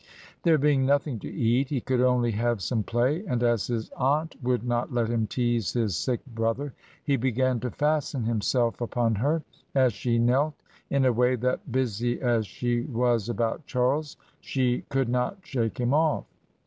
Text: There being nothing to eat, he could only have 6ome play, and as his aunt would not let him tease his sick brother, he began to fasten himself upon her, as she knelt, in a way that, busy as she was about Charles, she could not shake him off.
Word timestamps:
There 0.41 0.57
being 0.57 0.83
nothing 0.83 1.19
to 1.19 1.31
eat, 1.31 1.69
he 1.69 1.79
could 1.79 2.01
only 2.01 2.31
have 2.31 2.57
6ome 2.57 2.87
play, 2.87 3.23
and 3.27 3.43
as 3.43 3.67
his 3.67 3.91
aunt 3.91 4.35
would 4.41 4.63
not 4.63 4.91
let 4.91 5.09
him 5.11 5.27
tease 5.27 5.73
his 5.73 5.95
sick 5.95 6.21
brother, 6.33 6.73
he 7.03 7.17
began 7.17 7.59
to 7.59 7.69
fasten 7.69 8.23
himself 8.23 8.81
upon 8.81 9.13
her, 9.13 9.43
as 9.75 9.93
she 9.93 10.17
knelt, 10.17 10.55
in 10.89 11.05
a 11.05 11.13
way 11.13 11.35
that, 11.35 11.71
busy 11.71 12.19
as 12.19 12.47
she 12.47 12.81
was 12.85 13.29
about 13.29 13.67
Charles, 13.67 14.17
she 14.39 14.81
could 14.89 15.07
not 15.07 15.37
shake 15.43 15.79
him 15.79 15.93
off. 15.93 16.25